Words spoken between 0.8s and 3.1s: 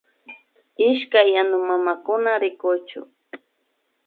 Ishkay yanuk mamakuna rikuchu